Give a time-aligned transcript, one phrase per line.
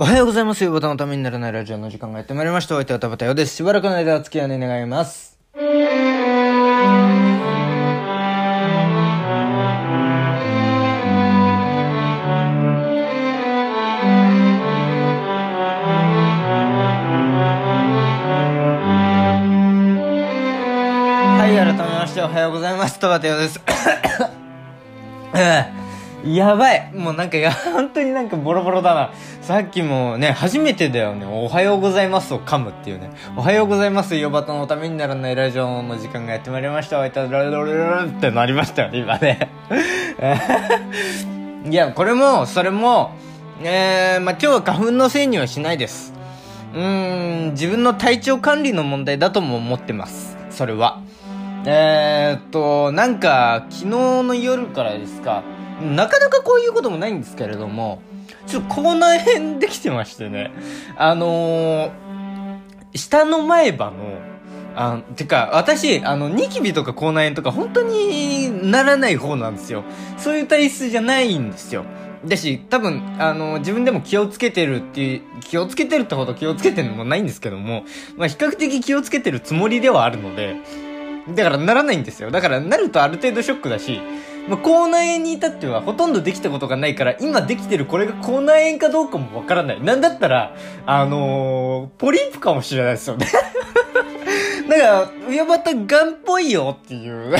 [0.00, 0.62] おはようございます。
[0.62, 2.76] 夕方のためにならないラジオの時間がやってまいりました。
[2.76, 3.56] お相手は田畑よです。
[3.56, 5.36] しばらくの間お付き合い願います。
[5.56, 5.64] は
[21.50, 23.00] い、改めましておはようございます。
[23.00, 23.60] 田畑ようです。
[26.24, 29.12] やばいもうなんか、いや、本当になんかボロボロだな。
[29.40, 31.24] さっきもね、初めてだよね。
[31.26, 33.10] おはようございますを噛むっていうね。
[33.36, 34.16] おはようございます。
[34.16, 36.98] ヨバトのためにならないラジオの時間がやってまいりました。
[36.98, 39.48] おいたららららってなりましたよね、今ね。
[41.70, 43.12] いや、これも、それも、
[43.62, 46.12] えー、まあ、今日は花粉のせいにはしないです。
[46.74, 50.36] うーん、自分の体調管理の問題だとも思ってます。
[50.50, 51.00] それは。
[51.64, 53.86] えー、っと、なんか、昨日
[54.22, 55.42] の夜からですか、
[55.82, 58.02] なかなかこういうこともないんですけれども、
[58.46, 60.52] ちょっと口内炎できてましてね。
[60.96, 61.90] あのー、
[62.94, 64.18] 下の前歯の、
[64.74, 69.84] あてか、私、あの、ニキビとか口内炎とか本当にならない方なんですよ。
[70.16, 71.84] そういう体質じゃないんですよ。
[72.24, 77.84] だし、多分、あの、自分でも気をつけてるっていう、気をつけてるってほど気をつけてるのもないんですけども、
[78.16, 80.56] まあ、比較的気をつけてるつもりではあるので、
[81.34, 82.30] だからならないんですよ。
[82.30, 84.00] だからなるとある程度ショックだし、
[84.48, 89.82] まあ、口内炎に至ってはほとんどできたことがないから、今できてるこれが口内炎かどうかもわからない。
[89.82, 93.26] なんだったら、あのー、ポリープかもしれないですよね。
[94.68, 97.36] だから、上端がんっぽいよっていう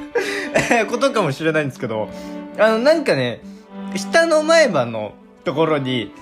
[0.88, 2.08] ことかもしれないんですけど、
[2.58, 3.40] あの、なんかね、
[3.94, 5.12] 下の前歯の
[5.44, 6.12] ところに、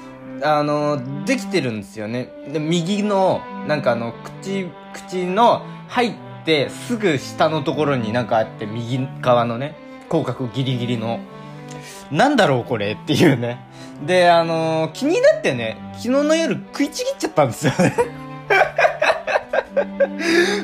[0.42, 2.28] あの、できてるんですよね。
[2.52, 6.12] で、右の、なんかあの、口、口の入っ
[6.44, 9.83] てすぐ下のところになんかあって、右側のね、
[10.14, 11.18] 口角ギリギリの。
[12.10, 13.58] なんだろうこれっていうね。
[14.06, 17.96] で、あの気になってね、昨日の夜食いちぎっちゃったんですよね。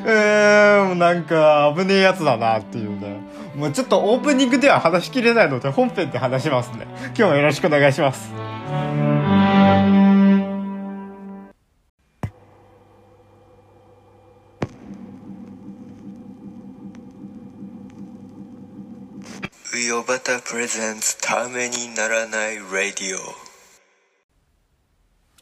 [0.06, 3.20] えー、もうなんか危ねえやつだなっていうね。
[3.56, 6.86] もうちょっとオープニングでは話しきれないので本編で話しますね。
[7.16, 8.49] 今日もよろしくお願いします。
[20.10, 23.16] We o b a t a presents ためにならない radio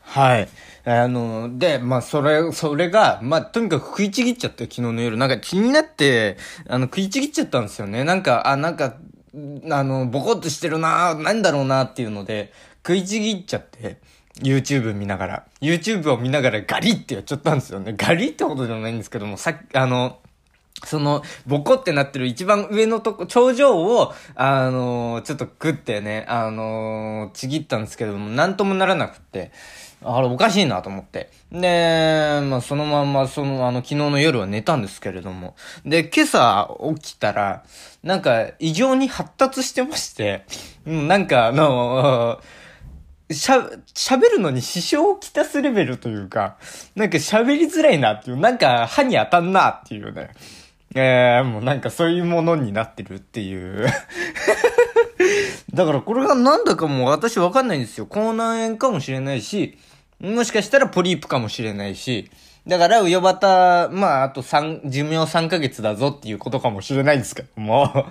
[0.03, 0.49] はい。
[0.85, 5.17] あの、で、まあ、それ、それが、まあ、とにかく食いちぎっちゃって、昨日の夜。
[5.17, 6.37] なんか気になって、
[6.69, 8.05] あの、食いちぎっちゃったんですよね。
[8.05, 8.97] なんか、あ、なんか、
[9.71, 12.53] あの、ボコッとしてるななんだろうなっていうので、
[12.87, 14.03] 食いちぎっちゃって、
[14.43, 17.95] YouTube 見ながら、YouTube を見ながらガリってやっちゃったんですよね。
[17.97, 20.19] ガリってことじゃないんですけども、さっき、あの、
[20.85, 29.51] その、ボコってなってる一番上のとこ、頂上を、あのーちょっと食ってね、あのーちぎったんですけども、なんともならなくって、
[30.03, 31.31] あれおかしいなと思って。
[31.51, 35.57] で、まあそのまんま、その、あの、昨日の夜は寝たんですけれども。
[35.85, 37.65] で、今朝起きたら、
[38.03, 40.45] なんか、異常に発達してまして、
[40.87, 42.59] うんなんか、あのー
[43.31, 43.59] しゃ、
[43.95, 46.57] 喋るのに支障をきたすレベルというか、
[46.95, 50.31] なんか喋りづらいなっていう、なんか歯に当たんなっていうね。
[50.95, 53.87] えー、もうなんかそういうものになってるっていう。
[55.75, 58.07] だからこれがなんだかもう私わかんないんですよ。
[58.07, 59.79] 口内炎かもしれないし、
[60.21, 62.31] もしかしたらポリープかもしれないし、
[62.69, 68.07] だから、ウヨバタ、まあ、あと三寿命3ヶ月だぞっていうことかもしれないんですけども。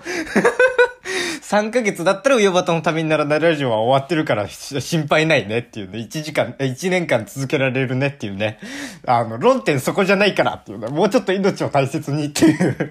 [1.48, 6.00] 3ヶ月だったらウヨバトのためにならないラジオは終わってるから心配ないねっていうね。
[6.00, 8.58] 1時間、え1年間続けられるねっていうね。
[9.06, 10.88] あの、論点そこじゃないからっていうね。
[10.88, 12.90] もうちょっと命を大切にっていう。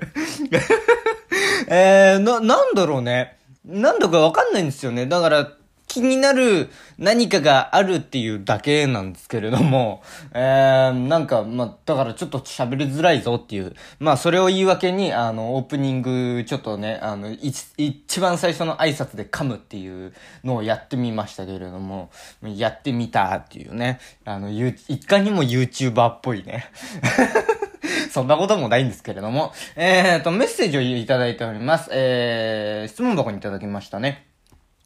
[1.69, 3.37] えー、な、なんだろうね。
[3.63, 5.05] なんだかわかんないんですよね。
[5.05, 5.51] だから、
[5.87, 10.03] 気になる何かがあるっていうだけなんですけれども、
[10.33, 22.09] えー、なんか、ま、だからちょっと喋りづらいぞっていう、まあ、それを言い訳に、あの、オープニング、ちょっとね、あの、い一番最初の挨拶で噛むっていうのをやってみましたけれども、
[22.43, 26.65] やってみたっていうね、あの、ゆいかにも YouTuber っぽいね。
[28.11, 31.89] そんなこともないんですけれども、えーと、メッセージをいただいております。
[31.91, 34.25] えー、質問箱にいただきましたね。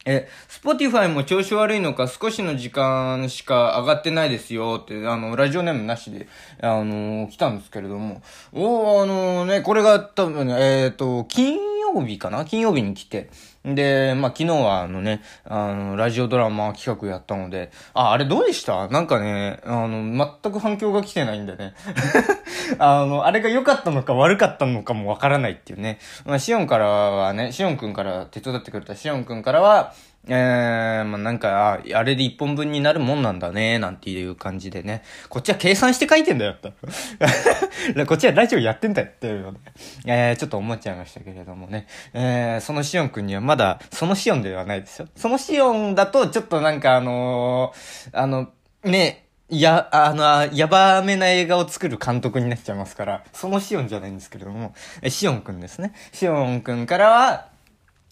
[0.04, 6.26] え、 Spotify も調子悪いのか少しの時間しか上がってないですよって、あの、ラジオネームなしで、
[6.60, 8.20] あの来たんですけれども、
[8.52, 12.44] おあのね、これが多分ね、えっ、と、金曜日かな？
[12.44, 13.30] 金曜日に来て、
[13.64, 18.88] で、まあ、昨日はあのね、あの、ラジオドラマ企画やったので、あ、あれどうでした？
[18.88, 21.74] なんかね、あの、全く反響が来てないんでね。
[22.78, 25.98] あの、あれが良かったのか悪かったのかもわからないっていうね。
[26.24, 29.92] まあ、シオンからはね、シオンくんから手伝ってくれたシオンくんからは、
[30.28, 35.02] えー、まあ、なんか、あ、あれで一本分になるもんなんだね、なんていう感じでね。
[35.28, 36.72] こっちは計算して書いてんだよ、と。
[38.06, 39.58] こっちはラジオやってんだよ、っていうので。
[40.06, 41.88] えー、ちょっと思っちゃいましたけれどもね。
[42.14, 45.08] えー、そのシオンくんにはまだ、そのシオンではないですよ。
[45.14, 48.48] そのシオンだと、ちょっとなんかあのー、あの、
[48.82, 55.92] ね、や、あの、やばめな映画を作る監督になっちゃいますから、そのシオンじゃないんですけれども、え、シオンくんですね。
[56.12, 57.51] シオンくんからは、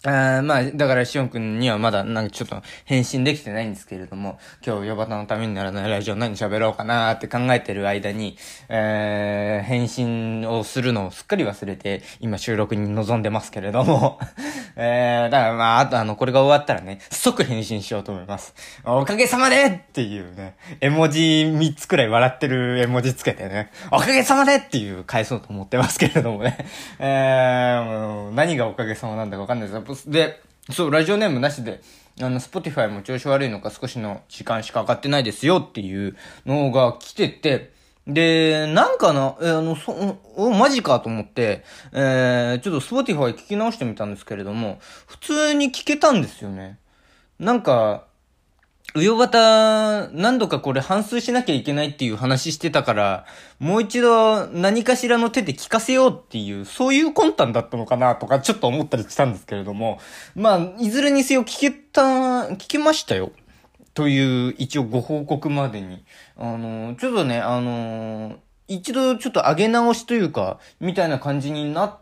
[0.03, 8.35] あまあ、だから、しおんくんにはまだ、なんかちょっと返信できてないんですけれども、今日、ヨバタのためにならないラジオ何喋ろうかなーって考えてる間に、
[8.67, 14.19] えー、返信をするのをすっかり忘れて、今収録に臨んでますけれども、
[14.75, 18.55] えー、だからまあ、あとあの、これが終わったらね、即返信しようと思います。
[18.83, 26.57] おかげさまでっていうね、絵文字3つくらい笑ってる絵文字つけてね、おかげさまでっていう返そうと思ってますけれどもね、
[26.97, 30.41] えー、何がおかげさまなんだかわかんないですで、
[30.71, 31.81] そう、ラジオネームなしで、
[32.19, 36.15] あの、 Spotify も調子悪いのか少しの時間しか上がってないですよっていう
[36.45, 37.71] のが来てて、
[38.07, 46.79] で、なんかな、えー、あの、そ、お、マジかと思って、えー、ちょっと Spotify 聞き直してみたんですけれども、普通に聞けたんですよね。
[47.39, 48.05] なんか、
[48.93, 53.25] うよばた、何度かこれ反芻しなきゃいけないっていう話してたから、
[53.59, 59.99] もう一度何かしらの手で聞かせようっていう、そういう魂胆だったのかなとかちょっと思ったりしたんですけれども、
[60.35, 63.31] まあ、いずれにせよ聞けた、聞けましたよ。
[63.93, 66.03] という一応ご報告までに。
[66.37, 71.97] あの、ちょっとね、あの、一度ちょっと上げ直しというか、みたいな感じにな、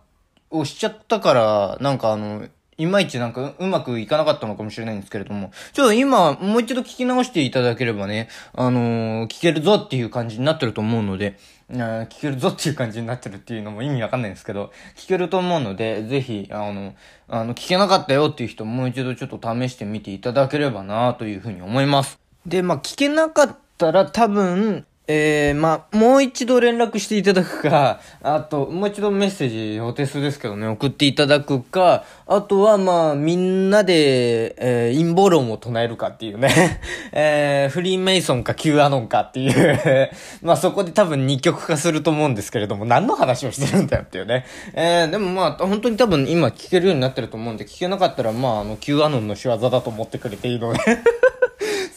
[0.49, 2.47] をしちゃったから、なんかあの、
[2.79, 11.37] いまいちなんかうまくいかなかったのかもしれないんですけれども、ちょっと今、もう一度聞き直していただければね、あのー、聞けるぞっていう感じになってると思うので、
[11.69, 16.95] 聞けるぞっていう感じになってるっていうのも意味わかんないんですけど、聞けると思うので、ぜひ、あの、
[17.27, 22.17] あの、聞けなかったよっていう人もう一度ちょっと試してみていただければなというふうに思います。
[22.45, 36.79] で、まあ、聞けなかったら多分、えー、まあ、もう一度連絡していただくか、 あと、もう一度メッセージ、お手数ですけどね、送っていただくか、あとは、まあ、みんなで、えー、陰謀論を唱えるかっていうね、
[37.11, 40.11] えー、フリーメイソンか Q アノンかっていう。
[40.43, 44.45] まあ、そこで多分二極化すると思うんですけれども、何の話をしてるんだよっていうね。
[44.75, 50.79] えー、でもまあ、本当に多分今聞けるようになってると思うんで、聞けなかったら、まあ、あの、Q アノンの仕業だと思ってくれていいので。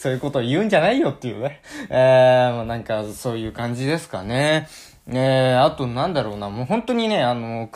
[0.03, 1.61] そういうことを言うんじゃないよっていうね。
[1.89, 4.67] えー、なんかそういう感じですかね。
[5.07, 7.69] え、あとなんだろうな、もう本当にね、あの、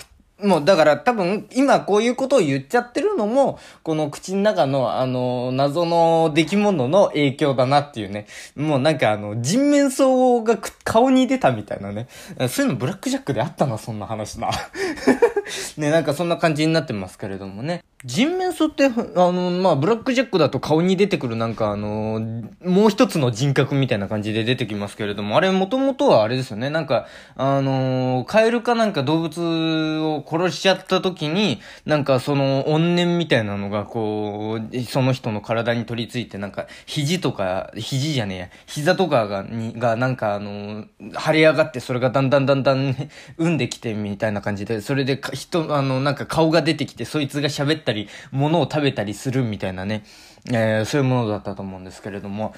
[0.44, 8.28] もうだから多分今こういうことを言っちゃってるのも、この口の中のあの、謎の出来物の影響だなっていうね。
[8.58, 12.10] もうなんかあの、人面相が顔に出たみたいなね。
[12.50, 14.50] そういうのブラックジャックであったな、そんな話な。
[15.78, 17.86] ね、なんかそんな感じになってますけれどもね。
[18.06, 18.92] 人面相って、あ
[19.32, 22.22] の、まあ、ブラックジャックだと顔に出てくるなんかあの、
[22.64, 26.70] もう一つの人格みたいな感じで出てきますけれども、あれもともとはあれですよね。
[26.70, 40.86] なんか、あの、カエルかなんか動物を殺しちゃった時に、なんかその怨念みたいなのがこう、その人の体に取り付いて、なんか、肘とか、肘じゃねえや、膝とかが、に、がなんかあの、
[41.20, 43.10] 腫れ上がって、それがだんだんだんだん、ね、
[43.40, 50.04] 産んできてみたいな感じで、それで人、あの、なんか顔が出てきて、そいつが喋ってたり、物を食べたりするみたいなね、
[50.52, 52.54] えー、そういうものだったと思うんですけれども、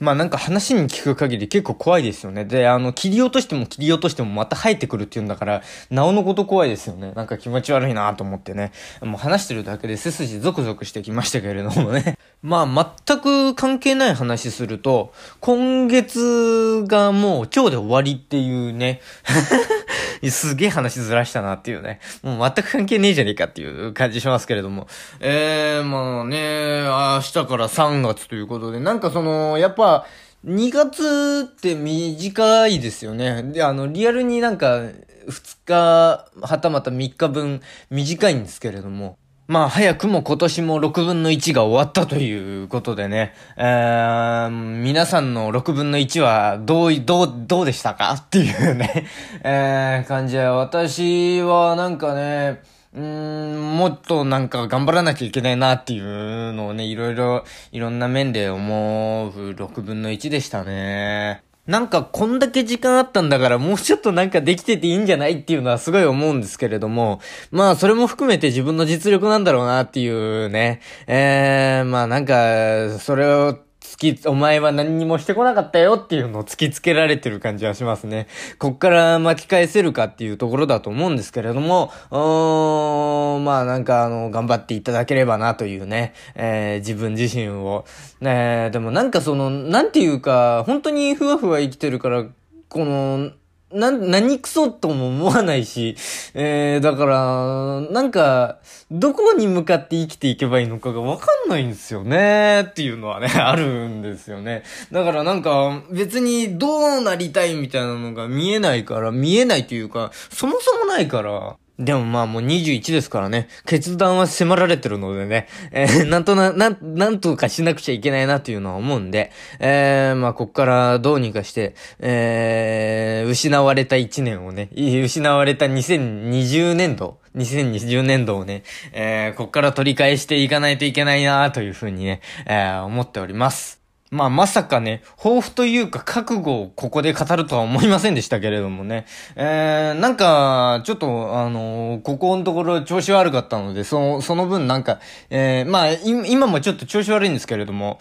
[0.00, 2.46] まあなんか話に聞く限り結構怖いですよね。
[2.46, 7.12] で、あの、切り落としても切り落としてもまた生えてくるっていうんだから、なおのこと怖いですよね。
[7.12, 8.72] なんか気持ち悪いなと思ってね。
[9.02, 12.16] もう話してるだけで背筋ゾクゾクしてきましたけれどもね。
[12.42, 19.02] まあ全く関係ない話すると、今月がもう今日で終わりっていうね。
[20.28, 22.00] すげえ話ずらしたなっていうね。
[22.22, 24.86] もう全く関係ねえじゃねえかっていう感じしますけれども。
[25.20, 30.06] えー、まあね、明日から3月ということで、なんかその、やっぱ、
[30.44, 33.42] 2月って短いですよね。
[33.44, 34.80] で、あの、リアルになんか、
[35.28, 37.60] 2日、はたまた3日分
[37.90, 39.18] 短いんですけれども。
[39.50, 49.08] まあ、早くも今年も6分の1が終わったということでね、えー、皆さんの6分の1はどう、どう、どうでしたかっていうね、
[49.42, 52.62] えー、感じで、私はなんかね、
[52.96, 61.49] ん、もっとなんか頑張らなきゃいけないなっていうのをね、いろいろ、いろんな面で思う6分の1でしたね。
[61.66, 73.58] なんかこんだけ時間あったんだからもうちょっとなんかできてていいんじゃないっていうのはすごい思うんですけれども、まあそれも含めて自分の実力なんだろうなっていうね、えー、まあなんか、それを
[73.90, 78.28] 突き、お前は何にもしてこなかったよっていうのを突きつけられてる感じはしますね。
[78.60, 87.84] こっから巻き返せるかっていうところだと思うんですけれども、うーん、まあなんかあの、頑張っていただければなというね、えー、自分自身を。
[88.20, 92.26] ねでもなんかその、なんていうか、本当にふわふわ生きてるから、
[92.68, 93.32] この、
[93.72, 95.96] な、何クソとも思わないし、
[96.34, 98.58] えー、だから、なんか、
[98.90, 104.64] どこに向かって生きていけばいいのかがわかんないんですよね、っていうのはね、 あるんですよね。
[104.90, 133.79] だからなんか、別にどうなりたいみたいなのが見えないから、見えないというか、そもそもないから、でもまあもう21ですからね、決断は迫られてるのでね、えー、 なんとな、なん、なんとかしなくちゃいけないなというのは思うんで、えー、まあこっからどうにかして、えー、失われた1年をね、失われた2020年度、2020年度をね、えー、こっから取り返していかないといけないなというふうにね、えー、思っております。
[134.10, 139.06] まあまさかね、抱負というか覚悟をここで語るとは思いませんでしたけれどもね。
[139.36, 144.98] えー、なんか、ちょっと、あのー、ここのところ調子悪かったので、その、その分なんか、
[145.30, 148.00] えー、まあ、今もちょっと調子悪いんですけれども、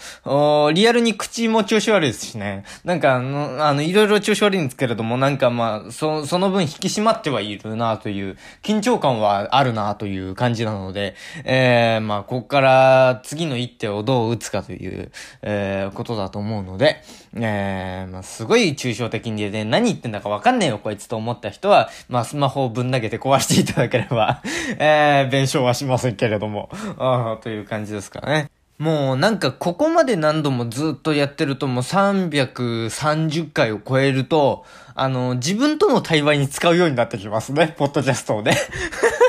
[0.74, 2.64] リアルに口も調子悪いですしね。
[2.84, 11.14] なんか、あの、あの、いろいろ調子悪いんですけれども、なんかまあ、そ、その分引き締まってはいるなという、緊張感はあるなという感じなので、
[11.46, 15.12] えー、まあ、ここから次の一手をどう打つかという、
[15.44, 17.02] えー、ことだと思うので、
[17.36, 24.42] えー、まあ、すごい抽象的にね、何言ってんだかわかんねえよ、こいつと思った人は、まあ、スマホをぶん投げて壊していただければ
[24.80, 28.50] えー、弁償はしませんけれども、あという感じですかね。
[28.78, 34.64] もうなんかここまで何度もずっとやってるともう330回を超えると、
[34.96, 38.54] あの、自分との対話に使うようになってきますね、ポッドキャストをね。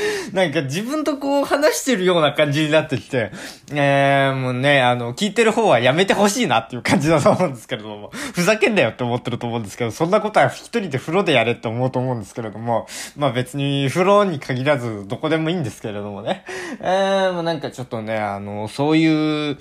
[0.32, 3.30] なんか自分とこう話してるような感じになってきて、
[3.72, 16.44] えー、もうね、あの、聞いてる方はやめてほしいなっていう感じだと思うんですけれども、 ふざけんなよって思ってると思うんですけど、そんなことは一人で風呂でやれって思うと思うんですけれども、まあ別に風呂に限らずどこでもいいんですけれどもね、
[16.80, 19.58] えー、もうなんかちょっとね、あの、そういう、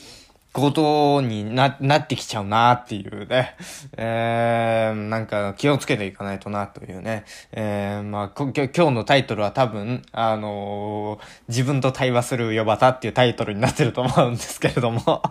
[0.51, 3.55] ことにな、なってきちゃうなっていうね。
[3.97, 7.25] えー、なんか気をつけていかないとなというね。
[7.51, 15.21] えー、まあ、今日のタイトルは多分、あのー、自分と対話するヨバタっていうタイトルになってると思うんですけれども。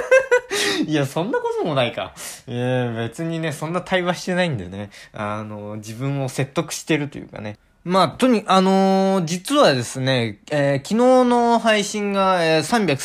[0.86, 2.14] いや、そんなこともないか。
[2.46, 4.90] えー、別にね、そんな対話してないんでね。
[5.12, 7.58] あのー、自分を説得してるというかね。
[7.84, 10.94] まあ、とに、あのー、実はですね、えー、昨日
[11.28, 12.96] の配信が、えー、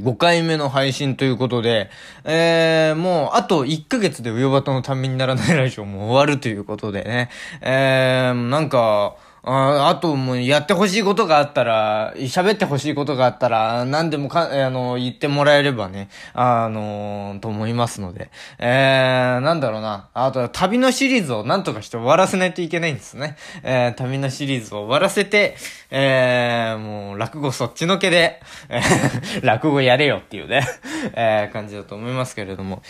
[0.00, 1.90] 335回目の配信ということで、
[2.24, 7.30] えー、もう、あと1ヶ月でウヨバトのためにならないラジオも終わるということでね、
[7.60, 9.14] えー、なんか、
[9.48, 18.32] ああともうやってほしいことがあったら、喋ってほしいことがあったら、何でもか、あの、言ってもらえればね、あの、と思いますので。
[18.58, 20.08] えー、なんだろうな。
[20.14, 23.36] あと、旅のシリーズを何とかして終わらせないといけないんですね。
[23.62, 25.56] えー、旅のシリーズを終わらせて、
[25.92, 30.66] えー、もう、落語そっちのけで、えー、 落語やれよっていうね、
[31.14, 32.82] えー、感じだと思いますけれども。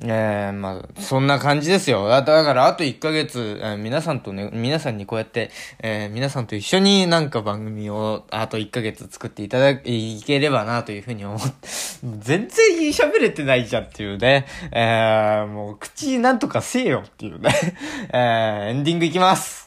[0.00, 2.08] えー、まあ、そんな感じですよ。
[2.08, 11.68] だから、あと1ヶ月、えー、皆さんとね、皆さんにこうやって、えー、皆さんと一緒になんか番組を、あと1ヶ月作っていただいければな、というふうに思って、
[12.20, 12.48] 全然
[12.90, 14.46] 喋れてないじゃんっていうね。
[14.72, 17.50] えー、もう、口なんとかせえよっていうね。
[18.12, 19.61] えー、エンディングいきます。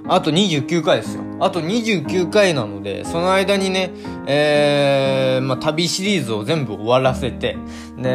[0.07, 1.23] あと29回ですよ。
[1.41, 3.91] あと29回なので、その間にね、
[4.27, 7.57] えー、まあ、旅シリーズを全部終わらせて、
[7.97, 8.11] で、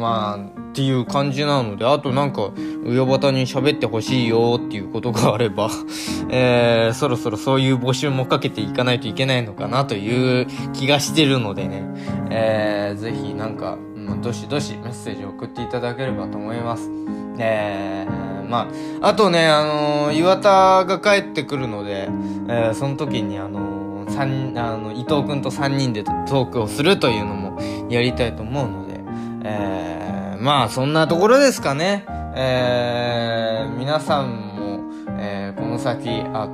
[0.00, 2.50] まあ、っていう感じなので、あとなんか、
[2.84, 5.70] うよばたに喋ってほしいよっていうことがあれば、
[6.28, 11.84] えー、そろそろそういう募集もかけていかないといけないのかなという気がしてるのでね、
[12.30, 16.90] えー、ぜひなんか、まあ、どしどしメッセージを送っていただければと思います。
[17.38, 18.68] えー、ま
[19.02, 22.08] あ、あとね、あのー岩田が帰ってくるので、
[22.48, 23.84] えーその時にあのー
[24.16, 27.58] あの、伊藤くんと3人でトークをするというのも
[27.90, 29.00] やりたいと思うので、
[29.44, 32.04] えー、まあ、そんなところですかね。
[32.36, 34.80] えー、皆さんも、
[35.18, 36.48] えー、この先、あ、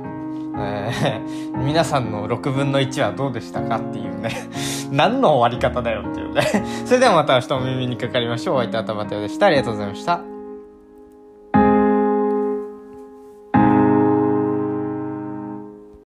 [0.57, 4.31] えー、 皆さんの6分の1はどうでしたかっていうね。
[4.91, 6.20] 何の終わり方だよって
[6.85, 8.55] それではまた明日お耳にかかりましょう。
[8.55, 9.47] お相手はたまたよでした。
[9.47, 10.30] ありがとうございました。